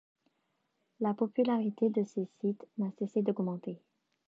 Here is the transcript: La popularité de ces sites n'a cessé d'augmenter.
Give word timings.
La 0.99 1.13
popularité 1.13 1.91
de 1.91 2.03
ces 2.03 2.27
sites 2.39 2.65
n'a 2.79 2.89
cessé 2.97 3.21
d'augmenter. 3.21 3.79